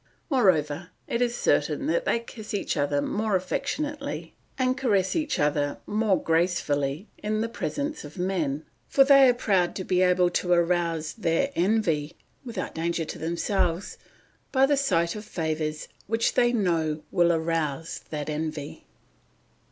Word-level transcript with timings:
Moreover, 0.31 0.89
it 1.07 1.21
is 1.21 1.35
certain 1.37 1.85
that 1.85 2.05
they 2.05 2.17
kiss 2.19 2.55
each 2.55 2.75
other 2.75 3.03
more 3.03 3.35
affectionately 3.35 4.33
and 4.57 4.75
caress 4.75 5.15
each 5.15 5.37
other 5.37 5.77
more 5.85 6.19
gracefully 6.19 7.07
in 7.19 7.41
the 7.41 7.47
presence 7.47 8.03
of 8.03 8.17
men, 8.17 8.65
for 8.87 9.03
they 9.03 9.29
are 9.29 9.33
proud 9.35 9.75
to 9.75 9.83
be 9.83 10.01
able 10.01 10.31
to 10.31 10.53
arouse 10.53 11.13
their 11.13 11.51
envy 11.53 12.17
without 12.43 12.73
danger 12.73 13.05
to 13.05 13.19
themselves 13.19 13.99
by 14.51 14.65
the 14.65 14.75
sight 14.75 15.15
of 15.15 15.23
favours 15.23 15.87
which 16.07 16.33
they 16.33 16.51
know 16.51 17.03
will 17.11 17.31
arouse 17.31 17.99
that 18.09 18.27
envy. 18.27 18.87